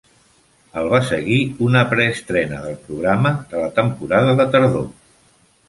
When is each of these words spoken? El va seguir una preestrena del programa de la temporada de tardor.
El 0.79 0.87
va 0.93 1.01
seguir 1.09 1.37
una 1.65 1.83
preestrena 1.91 2.63
del 2.65 2.79
programa 2.89 3.35
de 3.55 3.63
la 3.63 3.71
temporada 3.79 4.35
de 4.43 4.51
tardor. 4.57 4.93